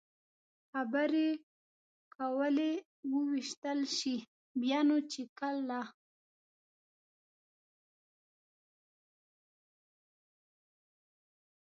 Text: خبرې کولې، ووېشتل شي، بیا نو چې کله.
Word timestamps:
خبرې 0.71 1.29
کولې، 2.15 2.73
ووېشتل 3.11 3.79
شي، 3.97 4.15
بیا 4.61 4.79
نو 4.87 4.97
چې 5.11 5.21
کله. 5.39 5.81